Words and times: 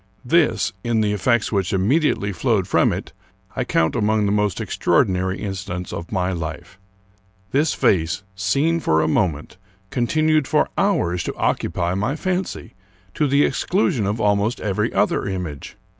This, 0.25 0.73
in 0.83 1.01
the 1.01 1.13
effects 1.13 1.51
which 1.51 1.69
immedi 1.69 2.15
226 2.15 2.15
Charles 2.15 2.21
Brockdcn 2.23 2.23
Brown 2.23 2.31
ately 2.31 2.35
flowed 2.41 2.67
from 2.67 2.93
it, 2.93 3.13
I 3.55 3.63
count 3.63 3.95
among 3.95 4.25
the 4.25 4.31
most 4.31 4.59
extraordinary 4.59 5.39
incidents 5.39 5.93
of 5.93 6.11
my 6.11 6.31
life. 6.31 6.79
This 7.51 7.75
face, 7.75 8.23
seen 8.33 8.79
for 8.79 9.03
a 9.03 9.07
moment, 9.07 9.57
con 9.91 10.07
tinued 10.07 10.47
for 10.47 10.69
hours 10.75 11.23
to 11.25 11.35
occupy 11.35 11.93
my 11.93 12.15
fancy, 12.15 12.73
to 13.13 13.27
the 13.27 13.43
exckision 13.43 14.07
of 14.07 14.19
almost 14.19 14.59
every 14.59 14.91
other 14.91 15.27
image. 15.27 15.77